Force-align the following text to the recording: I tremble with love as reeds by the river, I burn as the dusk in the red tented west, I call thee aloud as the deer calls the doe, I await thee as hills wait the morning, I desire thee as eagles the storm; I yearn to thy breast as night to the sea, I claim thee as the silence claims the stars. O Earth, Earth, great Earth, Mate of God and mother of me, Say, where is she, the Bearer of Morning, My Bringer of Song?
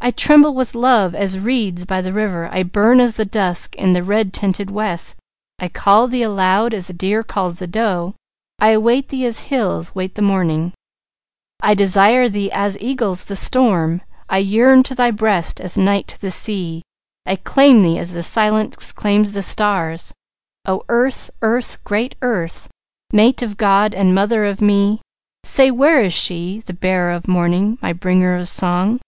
I 0.00 0.12
tremble 0.12 0.54
with 0.54 0.74
love 0.74 1.14
as 1.14 1.38
reeds 1.38 1.84
by 1.84 2.00
the 2.00 2.14
river, 2.14 2.48
I 2.50 2.62
burn 2.62 3.00
as 3.02 3.16
the 3.16 3.26
dusk 3.26 3.74
in 3.76 3.92
the 3.92 4.02
red 4.02 4.32
tented 4.32 4.70
west, 4.70 5.18
I 5.58 5.68
call 5.68 6.08
thee 6.08 6.22
aloud 6.22 6.72
as 6.72 6.86
the 6.86 6.94
deer 6.94 7.22
calls 7.22 7.56
the 7.56 7.66
doe, 7.66 8.14
I 8.58 8.70
await 8.70 9.10
thee 9.10 9.26
as 9.26 9.40
hills 9.50 9.94
wait 9.94 10.14
the 10.14 10.22
morning, 10.22 10.72
I 11.60 11.74
desire 11.74 12.30
thee 12.30 12.50
as 12.50 12.78
eagles 12.80 13.24
the 13.24 13.36
storm; 13.36 14.00
I 14.26 14.38
yearn 14.38 14.84
to 14.84 14.94
thy 14.94 15.10
breast 15.10 15.60
as 15.60 15.76
night 15.76 16.08
to 16.08 16.20
the 16.22 16.30
sea, 16.30 16.80
I 17.26 17.36
claim 17.36 17.80
thee 17.82 17.98
as 17.98 18.12
the 18.12 18.22
silence 18.22 18.90
claims 18.90 19.32
the 19.32 19.42
stars. 19.42 20.14
O 20.66 20.82
Earth, 20.88 21.30
Earth, 21.42 21.76
great 21.84 22.14
Earth, 22.22 22.70
Mate 23.12 23.42
of 23.42 23.58
God 23.58 23.92
and 23.92 24.14
mother 24.14 24.46
of 24.46 24.62
me, 24.62 25.02
Say, 25.44 25.70
where 25.70 26.00
is 26.02 26.14
she, 26.14 26.62
the 26.64 26.72
Bearer 26.72 27.12
of 27.12 27.28
Morning, 27.28 27.76
My 27.82 27.92
Bringer 27.92 28.34
of 28.34 28.48
Song? 28.48 28.98